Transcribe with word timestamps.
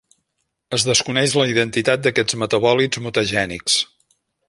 Es 0.77 0.85
desconeix 0.87 1.35
la 1.41 1.45
identitat 1.53 2.07
d'aquests 2.07 2.39
metabòlits 2.45 3.05
mutagènics. 3.09 3.79